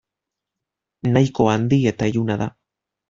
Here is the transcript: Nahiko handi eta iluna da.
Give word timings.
Nahiko 1.11 1.47
handi 1.53 1.79
eta 1.93 2.09
iluna 2.13 2.39
da. 2.45 2.49